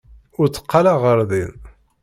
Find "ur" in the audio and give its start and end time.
0.39-0.47